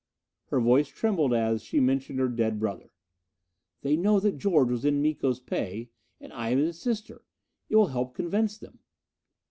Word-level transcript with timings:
Her 0.45 0.59
voice 0.59 0.87
trembled 0.87 1.31
as, 1.31 1.61
she 1.61 1.79
mentioned 1.79 2.17
her 2.17 2.27
dead 2.27 2.57
brother. 2.59 2.91
"They 3.83 3.95
know 3.95 4.19
that 4.19 4.39
George 4.39 4.69
was 4.69 4.83
in 4.83 4.99
Miko's 4.99 5.39
pay, 5.39 5.89
and 6.19 6.33
I 6.33 6.49
am 6.49 6.57
his 6.57 6.81
sister.... 6.81 7.23
It 7.69 7.75
will 7.75 7.89
help 7.89 8.15
convince 8.15 8.57
them." 8.57 8.79